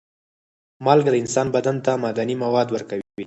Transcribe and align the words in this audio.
مالګه 0.85 1.09
د 1.11 1.15
انسان 1.23 1.47
بدن 1.55 1.75
ته 1.85 1.91
معدني 2.03 2.35
مواد 2.43 2.67
ورکوي. 2.71 3.05